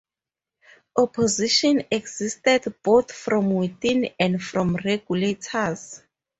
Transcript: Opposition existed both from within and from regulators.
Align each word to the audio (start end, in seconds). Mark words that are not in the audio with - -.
Opposition 0.97 1.83
existed 1.91 2.73
both 2.81 3.11
from 3.11 3.53
within 3.53 4.09
and 4.19 4.41
from 4.41 4.75
regulators. 4.83 6.01